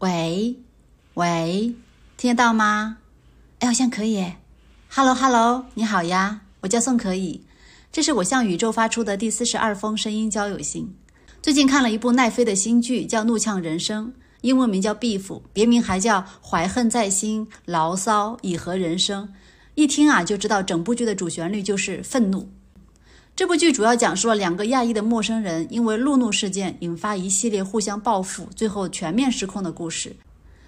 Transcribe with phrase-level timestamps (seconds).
[0.00, 0.56] 喂，
[1.12, 1.74] 喂，
[2.16, 2.96] 听得到吗？
[3.58, 4.32] 哎，好像可以。
[4.88, 7.42] Hello，Hello，你好呀，我叫宋可以，
[7.92, 10.96] 这是我向宇宙发出的第四十二封声音交友信。
[11.42, 14.06] 最近看了一部奈飞的新剧，叫《怒呛人生》，
[14.40, 19.28] 英文名叫《Beef》，别名还叫《怀恨在心》，牢骚以和人生。
[19.74, 22.48] 一听啊，就知道整部剧的主旋律就是愤怒。
[23.40, 30.14] 这部剧主要讲述了两个亚裔的陌生人因为路怒事件引发一系列互相报复，最后全面失控的故事。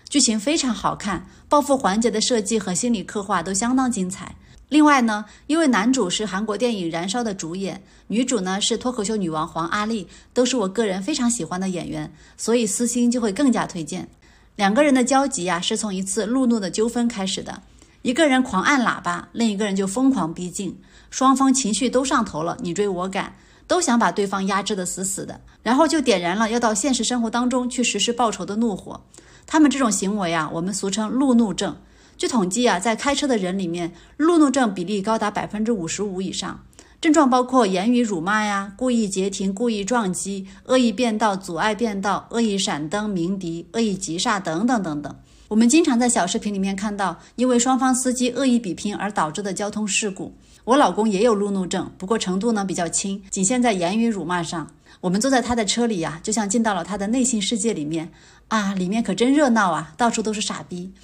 [0.09, 4.35] 剧情非常好看，报复环节的设计和心理刻画都相当精彩。
[4.71, 14.09] 另外呢，因为男主是韩国电影《燃烧》的主演，女主呢是脱口秀女王黄阿丽，都是我个人非常喜欢的演员，所以私心就会更加推荐。
[14.57, 17.63] 两个人的交集呀，是从一次路怒的纠纷开始的。
[18.03, 20.77] 一个人狂按喇叭，另一个人就疯狂逼近，
[21.09, 23.37] 双方情绪都上头了，你追我赶，
[23.69, 29.01] 都想把对方压制得死死的，然后就点燃了要到现实生活当中去实施报仇的怒火。
[29.47, 31.77] 他们这种行为啊，我们俗称路怒症。
[32.19, 36.65] 据统计啊，在开车的人里面，路怒症比例高达百分之五十五以上。
[37.01, 45.17] 症状包括言语辱骂呀、故意截停、故意撞击、恶意变道、阻碍变道、恶意闪灯、鸣笛、恶意急刹等等等等。
[45.53, 50.35] 我们经常在小视频里面看到，因为双方司机恶意比拼而导致的交通事故。
[50.65, 54.67] 我老公也有路怒症，不过程度呢比较轻，仅限在言语辱骂上。
[55.03, 58.11] 我们坐在他的车里呀，就像进到了他的内心世界里面
[58.49, 60.95] 啊，里面可真热闹啊，到处都是傻逼。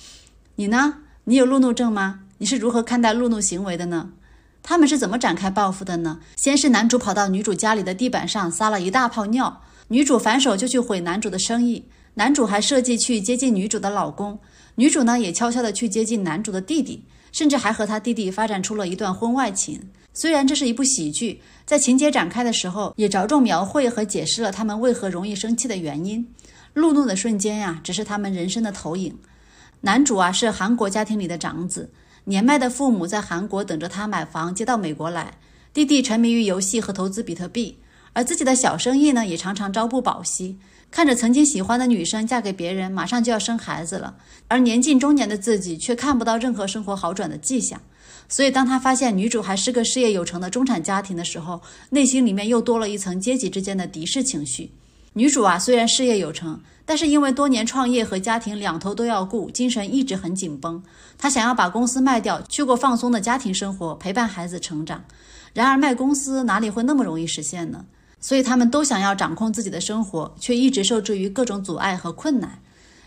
[0.55, 0.95] 你呢？
[1.25, 2.21] 你有路怒症吗？
[2.39, 4.13] 你是如何看待路怒行为的呢？
[4.63, 6.21] 他们是怎么展开报复的呢？
[6.37, 11.84] 先是男主跑到女主家里的地板上撒了一大泡尿，女主反手就去毁男主的生意。
[12.14, 14.39] 男主还设计去接近女主的老公，
[14.75, 19.80] 女主呢也悄悄地去接近男主的弟弟，甚至还和他弟弟发展出了一段婚外情。
[20.12, 26.27] 虽然这是一部喜剧，在情节展开的时候，也着重描绘和解释了他们为何容易生气的原因。
[26.75, 29.17] 路怒的瞬间呀，只是他们人生的投影。
[29.83, 31.89] 男主啊是韩国家庭里的长子，
[32.25, 35.39] 年迈的父母在韩国等着他买房接到美国来。
[35.73, 37.79] 弟弟沉迷于游戏和投资比特币，
[38.18, 40.58] 而自己的小生意呢也常常朝不保夕。
[40.90, 44.17] 看着曾经喜欢的女生嫁给别人，马上就要生孩子了，
[44.48, 47.80] 而年近中年的自己却看不到任何生活好转的迹象。
[48.28, 54.73] 所以，当他发现女主还是个事业有成的中产家庭的时候，内心里面又多了一层阶级之间的敌视情绪。
[55.12, 60.83] 女主啊，虽然事业有成，但是因为多年创业和家庭两头都要顾，精神一直很紧绷。
[61.17, 65.05] 她想要把公司卖掉，去过放松的家庭生活，陪伴孩子成长。
[65.52, 67.84] 然而，卖公司哪里会那么容易实现呢？
[68.20, 72.61] 所以他们都想要掌控自己的生活，却一直受制于各种阻碍和困难。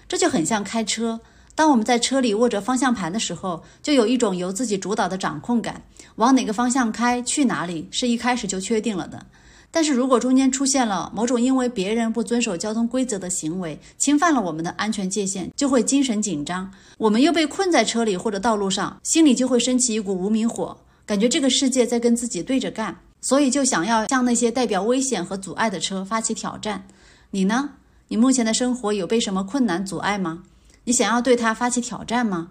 [0.08, 1.20] 这就很像开车，
[1.56, 5.82] 当我们在车里握着方向盘的时候，就有一种由自己主导的掌控感，
[6.16, 9.26] 往哪个方向开，去哪里，是一开始就确定了的。
[9.74, 16.70] 但是如果中间出现了某种因为别人不遵守交通规则的行为，侵犯了我们的安全界限，就会精神紧张。
[16.98, 22.98] 我们又被困在车里或者道路上，心里就会升起一股无名火，感觉这个世界在跟自己对着干。
[23.22, 26.86] 所以就想要向那些代表危险和阻碍的车发起挑战。
[27.30, 27.70] 你呢？
[28.08, 30.44] 你目前的生活有被什么困难阻碍吗？
[30.84, 32.50] 你想要对它发起挑战吗？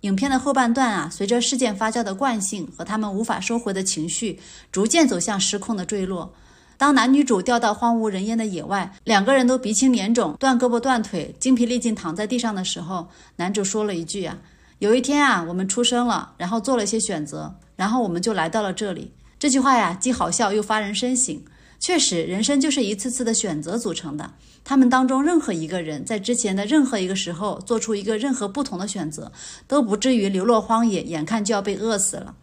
[0.00, 4.38] 影片的后半段啊，随着事件发酵的惯性和他们无法收回的情绪，
[4.70, 6.32] 逐渐走向失控的坠落。
[6.76, 14.38] 当男女主掉到荒无人烟的野外，两个人都鼻青脸肿、断胳膊断腿、精疲力尽躺在地上的时候，男主说了一句啊
[14.78, 19.10] ：“有一天啊，我们出生了，然后做了一些选择，然后我们就来到了这里。”
[19.44, 21.38] 这句话呀，既好笑又发人深省。
[21.78, 24.32] 确实，人生就是一次次的选择组成的。
[24.64, 29.30] 他们当中任何一个人，在之前的任何一个时候做出一个任何不同的选择，
[29.68, 32.34] 都不至于流落荒野，眼看就要被饿死了。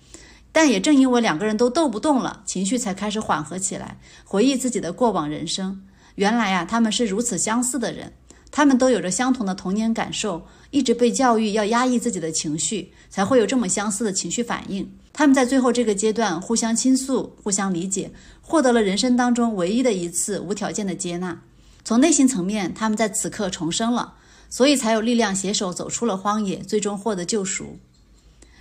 [0.52, 5.82] 但也正因为两个人都斗不动了，情绪才开始缓和起来，回忆自己的过往人生。
[6.14, 8.14] 原来呀，他们是如此相似的人。
[8.52, 14.92] 他们都有着相同的童年感受，一直被教育要压抑自己的情绪，才会有这么相似的情绪反应。
[15.14, 21.42] 他们在最后这个阶段互相倾诉、互相理解，获得了人生当中唯一的一次无条件的接纳。
[21.84, 24.16] 从内心层面，他们在此刻重生了，
[24.50, 27.78] 所以才有力量携手走出了荒野，最终获得救赎。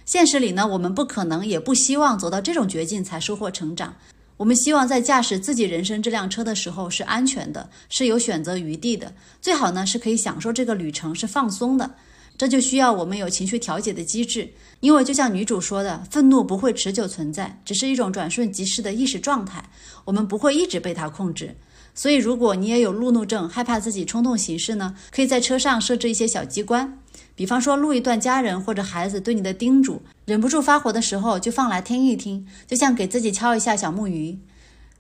[0.07, 3.95] 现实里呢，我们不可能也不希望走到这种绝境才收获成长。
[4.41, 11.91] 我们希望在驾驶自己人生这辆车的时候是安全的，是有选择余地的，最好呢是可以享受这个旅程，是放松的。
[12.39, 14.51] 这就需要我们有情绪调节的机制，
[14.81, 19.63] 因为就像女主说的，愤怒不会持久存在，只是一种转瞬即逝的意识状态，
[20.07, 21.55] 我们不会一直被它控制。
[21.95, 26.99] 所以，如果你也有路怒症，害怕自己冲动行事呢，可以在车上设置一些小机关，
[27.35, 34.39] 比方说录一段家人或者孩子对你的叮嘱，忍不住发火的时候就放来听一听，就像给自己敲一下小木鱼。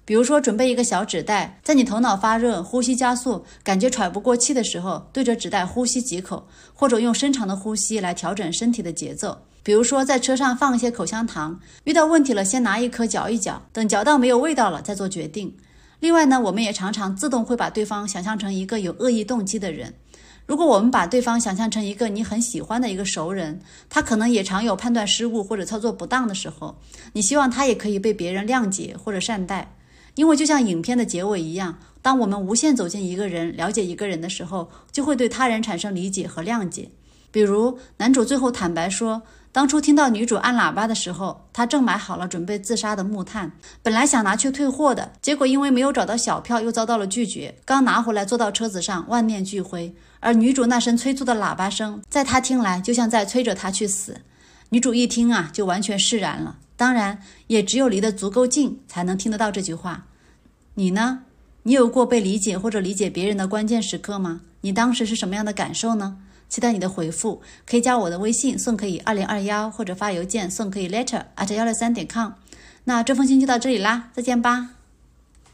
[0.06, 9.42] 比如说，准备一个小纸袋，在你头脑发热、呼吸加速、感觉喘不过气的时候，对着纸袋呼吸几口，或者用深长的呼吸来调整身体的节奏。
[9.62, 15.54] 比如说，在车上放一些口香糖，遇到问题了，先拿一颗嚼一嚼，等嚼到没有味道了再做决定。
[16.00, 19.94] 另外呢，我们也常常自动会把对方想象成一个有恶意动机的人。
[20.50, 26.76] 如果我们把对方想象成一个你很喜欢的一个熟人，他可能也常有判断失误或者操作不当的时候，
[27.12, 29.72] 你希望他也可以被别人谅解或者善待。
[30.16, 36.90] 因为就像影片的结尾一样，当我们无限走进一个人、了解一个人的时候，就会对他人产生理解和谅解。
[37.30, 43.50] 比如，男主最后坦白说，当初听到女主按喇叭的时候，他正买好了准备自杀的木炭，
[43.82, 47.52] 本来想拿去退货的，结果因为没有找到小票，又遭到了拒绝。
[47.64, 49.92] 刚拿回来，坐到车子上，万念俱灰。
[50.20, 54.20] 而女主那声催促的喇叭声，在他听来，就像在催着他去死。
[54.68, 56.56] 女主一听啊，就完全释然了。
[56.76, 60.06] 当然，也只有离得足够近，才能听得到这句话。
[60.74, 61.22] 你呢？
[61.64, 64.40] 你有过被理解或者理解别人的关键时刻吗？
[64.62, 66.16] 你当时是什么样的感受呢？
[66.50, 72.32] 期待你的回复，可以加我的微信送可以二零二幺，或者发邮件送可以 letter at 幺六三点 com。
[72.84, 74.79] 那这封信就到这里啦，再见吧。